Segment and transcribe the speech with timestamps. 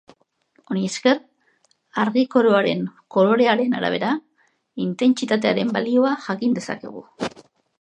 [0.69, 1.19] Honi esker,
[2.03, 2.81] argi-koroaren
[3.17, 4.09] kolorearen arabera
[4.87, 7.07] intentsitatearen balioa jakin dezakegu.